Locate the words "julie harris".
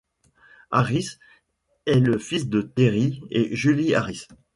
3.55-4.25